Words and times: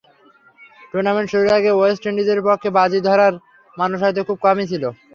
Tournament 0.89 1.27
শুরুর 1.31 1.51
আগে 1.57 1.71
West 1.73 2.03
ইন্ডিজের 2.09 2.39
পক্ষে 2.47 2.69
বাজি 2.77 2.99
ধরার 3.07 3.33
মানুষ 3.77 3.97
হয়তো 4.03 4.21
খুব 4.27 4.37
কমই 4.45 4.65
ছিল। 4.71 4.83